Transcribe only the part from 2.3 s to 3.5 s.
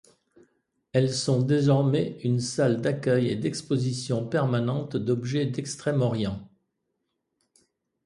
salle d'accueil et